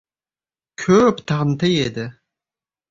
—Ko‘p 0.85 1.23
tanti 1.33 1.73
edi… 1.87 2.11